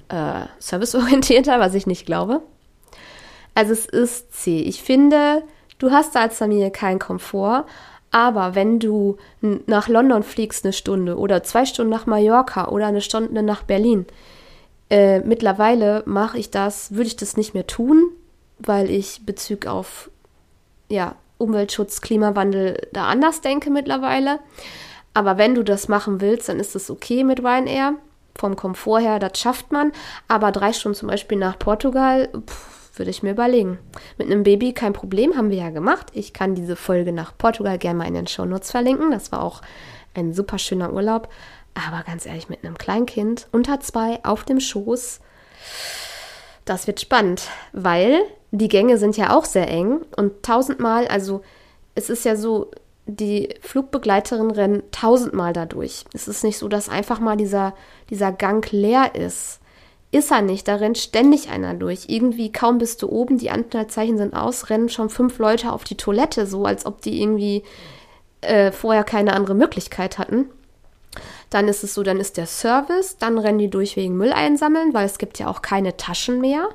äh, 0.10 0.46
serviceorientierter, 0.60 1.60
was 1.60 1.74
ich 1.74 1.88
nicht 1.88 2.06
glaube. 2.06 2.42
Also 3.54 3.74
es 3.74 3.86
ist 3.86 4.34
C. 4.34 4.62
Ich 4.62 4.82
finde, 4.82 5.44
du 5.80 5.92
hast 5.92 6.16
da 6.16 6.22
als 6.22 6.38
Familie 6.38 6.72
keinen 6.72 7.00
Komfort, 7.00 7.66
aber 8.12 8.56
wenn 8.56 8.80
du 8.80 9.18
nach 9.42 9.88
London 9.88 10.24
fliegst 10.24 10.66
eine 10.66 10.74
Stunde 10.74 11.18
oder 11.18 11.44
zwei 11.44 11.66
Stunden 11.66 11.92
nach 11.92 12.06
Mallorca 12.06 12.70
oder 12.70 12.88
eine 12.88 13.02
Stunde 13.02 13.44
nach 13.44 13.64
Berlin, 13.64 14.06
äh, 14.90 15.20
mittlerweile 15.20 16.04
mache 16.06 16.38
ich 16.38 16.50
das, 16.50 16.92
würde 16.92 17.08
ich 17.08 17.16
das 17.16 17.36
nicht 17.36 17.54
mehr 17.54 17.68
tun, 17.68 18.10
weil 18.60 18.90
ich 18.90 19.26
Bezug 19.26 19.66
auf 19.66 20.10
ja, 20.90 21.16
Umweltschutz, 21.38 22.02
Klimawandel 22.02 22.88
da 22.94 23.06
anders 23.06 23.42
denke 23.42 23.70
mittlerweile. 23.70 24.40
Aber 25.14 25.38
wenn 25.38 25.56
du 25.56 25.64
das 25.64 25.88
machen 25.88 26.22
willst, 26.22 26.50
dann 26.50 26.60
ist 26.60 26.76
es 26.76 26.92
okay 26.92 27.24
mit 27.24 27.40
Ryanair. 27.40 27.96
Vom 28.38 28.56
Komfort 28.56 29.00
her, 29.00 29.18
das 29.18 29.40
schafft 29.40 29.72
man. 29.72 29.92
Aber 30.28 30.52
drei 30.52 30.74
Stunden 30.74 30.96
zum 30.96 31.08
Beispiel 31.08 31.40
nach 31.40 31.58
Portugal, 31.58 32.30
würde 32.96 33.12
ich 33.12 33.24
mir 33.24 33.32
überlegen. 33.32 33.80
Mit 34.18 34.28
einem 34.28 34.44
Baby 34.44 34.74
kein 34.74 34.94
Problem, 34.94 35.36
haben 35.36 35.50
wir 35.50 35.58
ja 35.58 35.70
gemacht. 35.70 36.08
Ich 36.14 36.34
kann 36.34 36.56
diese 36.56 36.76
Folge 36.76 37.14
nach 37.14 37.36
Portugal 37.38 37.78
gerne 37.78 37.98
mal 38.00 38.08
in 38.08 38.14
den 38.14 38.28
Shownotes 38.28 38.72
verlinken. 38.72 39.12
Das 39.12 39.32
war 39.32 39.42
auch 39.42 39.62
ein 40.14 40.34
super 40.34 40.60
schöner 40.60 40.94
Urlaub. 40.94 41.30
Aber 41.74 42.04
ganz 42.04 42.26
ehrlich, 42.26 42.50
mit 42.50 42.64
einem 42.64 42.78
Kleinkind 42.78 43.48
unter 43.52 43.80
zwei 43.80 44.20
auf 44.24 44.44
dem 44.44 44.60
Schoß, 44.60 45.20
das 46.66 46.88
wird 46.88 47.00
spannend, 47.00 47.50
weil 47.72 48.22
die 48.52 48.68
Gänge 48.68 48.98
sind 48.98 49.18
ja 49.18 49.36
auch 49.36 49.46
sehr 49.46 49.68
eng 49.68 50.02
und 50.16 50.44
tausendmal, 50.44 51.08
also 51.08 51.42
es 51.96 52.10
ist 52.10 52.26
ja 52.26 52.36
so, 52.36 52.72
die 53.06 53.56
Flugbegleiterin 53.62 54.52
rennt 54.52 54.92
tausendmal 54.92 55.54
dadurch. 55.54 56.06
Es 56.14 56.28
ist 56.28 56.44
nicht 56.44 56.58
so, 56.58 56.68
dass 56.68 56.90
einfach 56.90 57.20
mal 57.20 57.38
dieser, 57.38 57.74
dieser 58.10 58.32
Gang 58.32 58.70
leer 58.72 59.16
ist. 59.16 59.60
Ist 60.12 60.32
er 60.32 60.42
nicht, 60.42 60.68
da 60.68 60.76
rennt 60.76 60.98
ständig 60.98 61.50
einer 61.50 61.74
durch. 61.74 62.06
Irgendwie 62.08 62.52
kaum 62.52 62.78
bist 62.78 63.02
du 63.02 63.10
oben, 63.10 63.38
die 63.38 63.50
Anzeichen 63.50 64.18
sind 64.18 64.34
aus, 64.34 64.70
rennen 64.70 64.90
schon 64.90 65.10
fünf 65.10 65.38
Leute 65.38 65.72
auf 65.72 65.84
die 65.84 65.98
Toilette, 65.98 66.46
so 66.46 66.66
als 66.66 66.86
ob 66.86 67.02
die 67.02 67.22
irgendwie 67.22 67.64
äh, 68.42 68.72
vorher 68.72 69.04
keine 69.04 69.34
andere 69.34 69.56
Möglichkeit 69.56 70.18
hatten. 70.18 70.50
Dann 71.50 71.68
ist 71.68 71.84
es 71.84 71.94
so, 71.94 72.04
dann 72.04 72.20
ist 72.20 72.38
der 72.38 72.46
Service, 72.46 73.18
dann 73.18 73.38
rennen 73.38 73.60
die 73.60 73.70
durch 73.70 73.96
wegen 73.96 74.18
Müll 74.18 74.34
einsammeln, 74.34 74.94
weil 74.94 75.06
es 75.06 75.18
gibt 75.18 75.40
ja 75.40 75.48
auch 75.48 75.62
keine 75.62 75.98
Taschen 75.98 76.42
mehr. 76.42 76.70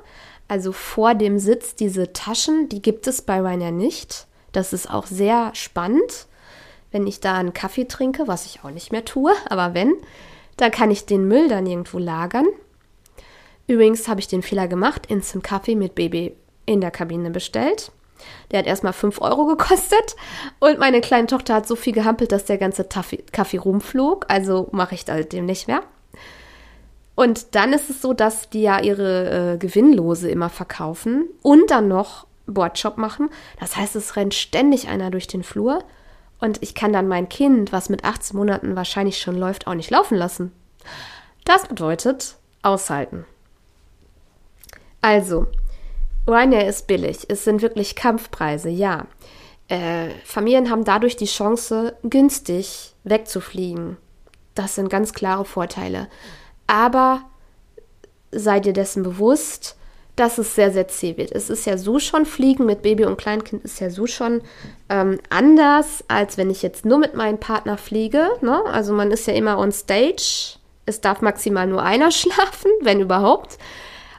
Also 0.47 0.71
vor 0.71 1.15
dem 1.15 1.39
Sitz 1.39 1.75
diese 1.75 2.13
Taschen, 2.13 2.69
die 2.69 2.81
gibt 2.81 3.07
es 3.07 3.21
bei 3.21 3.39
Ryanair 3.39 3.71
nicht. 3.71 4.27
Das 4.51 4.73
ist 4.73 4.89
auch 4.89 5.07
sehr 5.07 5.51
spannend. 5.55 6.27
Wenn 6.91 7.07
ich 7.07 7.19
da 7.19 7.35
einen 7.35 7.53
Kaffee 7.53 7.85
trinke, 7.85 8.27
was 8.27 8.45
ich 8.45 8.63
auch 8.63 8.69
nicht 8.69 8.91
mehr 8.91 9.03
tue, 9.03 9.33
aber 9.49 9.73
wenn, 9.73 9.93
dann 10.57 10.71
kann 10.71 10.91
ich 10.91 11.05
den 11.05 11.27
Müll 11.27 11.47
dann 11.47 11.65
irgendwo 11.65 11.97
lagern. 11.97 12.45
Übrigens 13.65 14.07
habe 14.07 14.19
ich 14.19 14.27
den 14.27 14.43
Fehler 14.43 14.67
gemacht, 14.67 15.07
Instant 15.07 15.43
Kaffee 15.43 15.75
mit 15.75 15.95
Baby 15.95 16.35
in 16.65 16.81
der 16.81 16.91
Kabine 16.91 17.31
bestellt. 17.31 17.91
Der 18.51 18.59
hat 18.59 18.67
erstmal 18.67 18.93
5 18.93 19.21
Euro 19.21 19.45
gekostet 19.45 20.15
und 20.59 20.79
meine 20.79 21.01
kleine 21.01 21.27
Tochter 21.27 21.55
hat 21.55 21.67
so 21.67 21.75
viel 21.75 21.93
gehampelt, 21.93 22.31
dass 22.31 22.45
der 22.45 22.57
ganze 22.57 22.85
Kaffee 22.85 23.57
rumflog. 23.57 24.25
Also 24.29 24.69
mache 24.71 24.95
ich 24.95 25.05
da 25.05 25.21
dem 25.21 25.45
nicht 25.45 25.67
mehr. 25.67 25.81
Und 27.15 27.55
dann 27.55 27.73
ist 27.73 27.89
es 27.89 28.01
so, 28.01 28.13
dass 28.13 28.49
die 28.49 28.61
ja 28.61 28.79
ihre 28.79 29.53
äh, 29.53 29.57
Gewinnlose 29.57 30.29
immer 30.29 30.49
verkaufen 30.49 31.25
und 31.41 31.69
dann 31.69 31.87
noch 31.87 32.25
Boardshop 32.47 32.97
machen. 32.97 33.29
Das 33.59 33.75
heißt, 33.75 33.95
es 33.95 34.15
rennt 34.15 34.33
ständig 34.33 34.87
einer 34.87 35.11
durch 35.11 35.27
den 35.27 35.43
Flur 35.43 35.83
und 36.39 36.61
ich 36.61 36.75
kann 36.75 36.91
dann 36.91 37.07
mein 37.07 37.29
Kind, 37.29 37.71
was 37.71 37.89
mit 37.89 38.03
18 38.03 38.35
Monaten 38.35 38.75
wahrscheinlich 38.75 39.19
schon 39.19 39.37
läuft, 39.37 39.67
auch 39.67 39.75
nicht 39.75 39.91
laufen 39.91 40.17
lassen. 40.17 40.51
Das 41.45 41.67
bedeutet 41.67 42.35
aushalten. 42.61 43.25
Also, 45.01 45.47
Ryanair 46.27 46.67
ist 46.67 46.87
billig. 46.87 47.25
Es 47.27 47.43
sind 47.43 47.61
wirklich 47.61 47.95
Kampfpreise, 47.95 48.69
ja. 48.69 49.05
Äh, 49.67 50.09
Familien 50.25 50.69
haben 50.69 50.85
dadurch 50.85 51.15
die 51.15 51.25
Chance, 51.25 51.95
günstig 52.03 52.93
wegzufliegen. 53.03 53.97
Das 54.55 54.75
sind 54.75 54.89
ganz 54.89 55.13
klare 55.13 55.45
Vorteile. 55.45 56.07
Aber 56.67 57.21
sei 58.31 58.59
dir 58.59 58.73
dessen 58.73 59.03
bewusst, 59.03 59.77
dass 60.15 60.37
es 60.37 60.53
sehr, 60.53 60.71
sehr 60.71 60.87
zäh 60.87 61.17
wird. 61.17 61.31
Es 61.31 61.49
ist 61.49 61.65
ja 61.65 61.77
so 61.77 61.97
schon 61.97 62.25
Fliegen 62.25 62.65
mit 62.65 62.83
Baby 62.83 63.05
und 63.05 63.17
Kleinkind 63.17 63.63
ist 63.63 63.79
ja 63.79 63.89
so 63.89 64.05
schon 64.05 64.41
ähm, 64.89 65.19
anders, 65.29 66.03
als 66.07 66.37
wenn 66.37 66.51
ich 66.51 66.61
jetzt 66.61 66.85
nur 66.85 66.99
mit 66.99 67.15
meinem 67.15 67.39
Partner 67.39 67.77
fliege. 67.77 68.29
Ne? 68.41 68.63
Also 68.65 68.93
man 68.93 69.11
ist 69.11 69.25
ja 69.27 69.33
immer 69.33 69.57
on 69.57 69.71
stage. 69.71 70.57
Es 70.85 71.01
darf 71.01 71.21
maximal 71.21 71.65
nur 71.65 71.81
einer 71.81 72.11
schlafen, 72.11 72.69
wenn 72.81 72.99
überhaupt. 73.01 73.57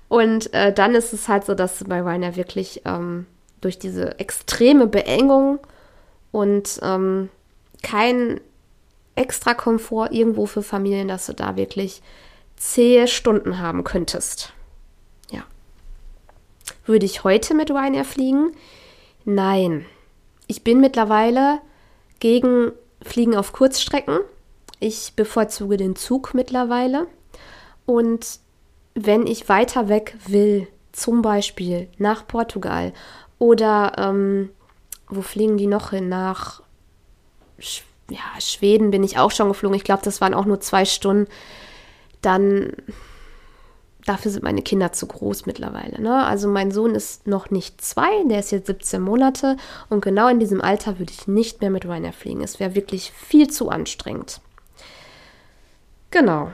Und 0.09 0.53
äh, 0.53 0.73
dann 0.73 0.95
ist 0.95 1.13
es 1.13 1.29
halt 1.29 1.45
so, 1.45 1.55
dass 1.55 1.85
bei 1.85 2.01
Ryanair 2.01 2.37
wirklich 2.37 2.83
ähm, 2.85 3.27
durch 3.61 3.79
diese 3.79 4.19
extreme 4.19 4.87
Beengung 4.87 5.61
und 6.33 6.81
ähm, 6.83 7.31
kein 7.83 8.41
extra 9.15 9.55
Komfort 9.55 10.09
irgendwo 10.11 10.47
für 10.47 10.63
Familien, 10.63 11.09
dass 11.09 11.27
du 11.27 11.35
da 11.35 11.57
wirklich 11.57 12.03
zähe 12.64 13.06
Stunden 13.09 13.59
haben 13.59 13.85
könntest. 13.85 14.54
Ja. 15.30 15.44
Würde 16.87 17.04
ich 17.04 17.23
heute 17.23 17.54
mit 17.54 17.71
Ryanair 17.71 18.04
fliegen? 18.04 18.52
Nein. 19.26 19.85
Ich 20.47 20.64
bin 20.64 20.80
mittlerweile 20.80 21.61
gegen 22.21 22.73
Fliegen 23.02 23.37
auf 23.37 23.52
Kurzstrecken. 23.52 24.18
Ich 24.80 25.12
bevorzuge 25.14 25.76
den 25.76 25.94
Zug 25.94 26.33
mittlerweile. 26.33 27.06
Und 27.85 28.40
wenn 28.94 29.26
ich 29.26 29.49
weiter 29.50 29.88
weg 29.88 30.16
will, 30.26 30.66
zum 30.92 31.21
Beispiel 31.21 31.88
nach 31.99 32.26
Portugal 32.26 32.94
oder 33.38 33.92
ähm, 33.99 34.50
wo 35.09 35.21
fliegen 35.21 35.59
die 35.59 35.66
noch 35.66 35.90
hin? 35.90 36.09
Nach 36.09 36.62
ja, 38.09 38.40
Schweden 38.40 38.90
bin 38.90 39.04
ich 39.04 39.18
auch 39.18 39.30
schon 39.30 39.49
geflogen. 39.49 39.76
Ich 39.76 39.85
glaube, 39.85 40.02
das 40.02 40.21
waren 40.23 40.35
auch 40.35 40.47
nur 40.47 40.61
zwei 40.61 40.87
Stunden. 40.87 41.28
Dann 42.25 42.73
dafür 44.07 44.31
sind 44.31 44.45
meine 44.45 44.62
Kinder 44.62 44.93
zu 44.93 45.07
groß 45.07 45.47
mittlerweile. 45.47 46.00
Ne? 46.00 46.25
Also 46.25 46.49
mein 46.49 46.71
Sohn 46.71 46.95
ist 46.95 47.26
noch 47.26 47.50
nicht 47.50 47.81
zwei, 47.81 48.11
der 48.25 48.40
ist 48.40 48.52
jetzt 48.52 48.66
17 48.66 49.00
Monate 49.00 49.57
und 49.88 50.04
genau 50.04 50.28
in 50.28 50.40
diesem 50.40 50.61
Alter 50.61 50.99
würde 50.99 51.12
ich 51.12 51.26
nicht 51.26 51.61
mehr 51.61 51.71
mit 51.71 51.85
Ryanair 51.85 52.12
fliegen. 52.12 52.43
Es 52.43 52.61
wäre 52.61 52.75
wirklich 52.75 53.12
viel 53.12 53.49
zu 53.49 53.71
anstrengend. 53.71 54.40
Genau. 56.11 56.52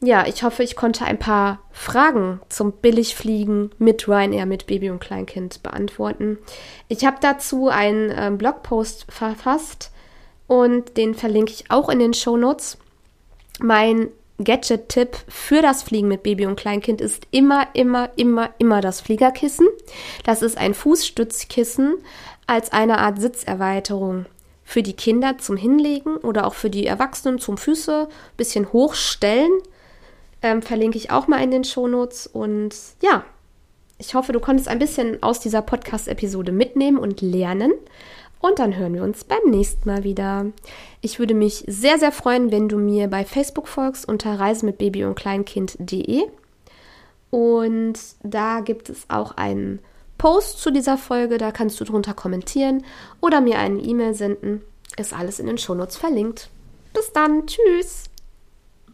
Ja, 0.00 0.26
ich 0.26 0.42
hoffe, 0.42 0.62
ich 0.62 0.76
konnte 0.76 1.06
ein 1.06 1.18
paar 1.18 1.60
Fragen 1.72 2.40
zum 2.48 2.72
Billigfliegen 2.72 3.70
mit 3.78 4.06
Ryanair, 4.08 4.44
mit 4.44 4.66
Baby 4.66 4.90
und 4.90 5.00
Kleinkind 5.00 5.62
beantworten. 5.62 6.38
Ich 6.88 7.06
habe 7.06 7.16
dazu 7.20 7.68
einen 7.68 8.10
äh, 8.10 8.30
Blogpost 8.36 9.06
verfasst 9.10 9.90
und 10.46 10.96
den 10.96 11.14
verlinke 11.14 11.52
ich 11.52 11.70
auch 11.70 11.88
in 11.88 11.98
den 11.98 12.14
Show 12.14 12.36
Notes. 12.36 12.76
Mein 13.58 14.08
Gadget-Tipp 14.42 15.16
für 15.28 15.62
das 15.62 15.82
Fliegen 15.82 16.08
mit 16.08 16.22
Baby 16.22 16.46
und 16.46 16.56
Kleinkind 16.56 17.00
ist 17.00 17.26
immer, 17.30 17.68
immer, 17.72 18.10
immer, 18.16 18.50
immer 18.58 18.80
das 18.80 19.00
Fliegerkissen. 19.00 19.66
Das 20.24 20.42
ist 20.42 20.58
ein 20.58 20.74
Fußstützkissen 20.74 21.94
als 22.46 22.72
eine 22.72 22.98
Art 22.98 23.20
Sitzerweiterung 23.20 24.26
für 24.64 24.82
die 24.82 24.94
Kinder 24.94 25.38
zum 25.38 25.56
Hinlegen 25.56 26.16
oder 26.16 26.46
auch 26.46 26.54
für 26.54 26.70
die 26.70 26.86
Erwachsenen 26.86 27.38
zum 27.38 27.56
Füße 27.56 28.08
ein 28.08 28.36
bisschen 28.36 28.72
hochstellen. 28.72 29.50
Ähm, 30.42 30.60
verlinke 30.60 30.98
ich 30.98 31.10
auch 31.10 31.28
mal 31.28 31.42
in 31.42 31.50
den 31.50 31.64
Shownotes. 31.64 32.26
Und 32.26 32.74
ja, 33.00 33.24
ich 33.98 34.14
hoffe, 34.14 34.32
du 34.32 34.40
konntest 34.40 34.68
ein 34.68 34.78
bisschen 34.78 35.22
aus 35.22 35.40
dieser 35.40 35.62
Podcast-Episode 35.62 36.52
mitnehmen 36.52 36.98
und 36.98 37.20
lernen. 37.22 37.72
Und 38.46 38.60
dann 38.60 38.76
hören 38.76 38.94
wir 38.94 39.02
uns 39.02 39.24
beim 39.24 39.50
nächsten 39.50 39.88
Mal 39.88 40.04
wieder. 40.04 40.46
Ich 41.00 41.18
würde 41.18 41.34
mich 41.34 41.64
sehr, 41.66 41.98
sehr 41.98 42.12
freuen, 42.12 42.52
wenn 42.52 42.68
du 42.68 42.78
mir 42.78 43.08
bei 43.08 43.24
Facebook 43.24 43.66
folgst 43.66 44.06
unter 44.06 44.38
Reise 44.38 44.64
mit 44.64 44.78
Baby 44.78 45.04
und 45.04 45.16
Kleinkind.de. 45.16 46.22
Und 47.30 47.98
da 48.22 48.60
gibt 48.60 48.88
es 48.88 49.06
auch 49.08 49.32
einen 49.32 49.80
Post 50.16 50.60
zu 50.60 50.70
dieser 50.70 50.96
Folge, 50.96 51.38
da 51.38 51.50
kannst 51.50 51.80
du 51.80 51.84
drunter 51.84 52.14
kommentieren 52.14 52.84
oder 53.20 53.40
mir 53.40 53.58
eine 53.58 53.80
E-Mail 53.80 54.14
senden. 54.14 54.62
Ist 54.96 55.12
alles 55.12 55.40
in 55.40 55.46
den 55.46 55.58
Shownotes 55.58 55.96
verlinkt. 55.96 56.48
Bis 56.94 57.12
dann, 57.12 57.48
tschüss! 57.48 58.04